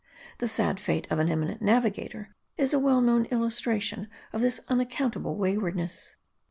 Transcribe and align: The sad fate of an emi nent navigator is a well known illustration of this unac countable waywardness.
The 0.39 0.47
sad 0.47 0.79
fate 0.79 1.05
of 1.11 1.19
an 1.19 1.27
emi 1.27 1.45
nent 1.51 1.61
navigator 1.61 2.33
is 2.57 2.73
a 2.73 2.79
well 2.79 3.01
known 3.01 3.25
illustration 3.25 4.07
of 4.33 4.41
this 4.41 4.59
unac 4.67 4.89
countable 4.89 5.35
waywardness. 5.35 6.15